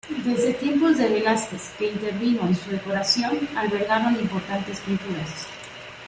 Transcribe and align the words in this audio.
Desde 0.25 0.55
tiempos 0.55 0.97
de 0.97 1.07
Velázquez, 1.09 1.73
que 1.77 1.91
intervino 1.91 2.47
en 2.47 2.55
su 2.55 2.71
decoración, 2.71 3.47
albergaron 3.55 4.19
importantes 4.19 4.79
pinturas. 4.79 5.45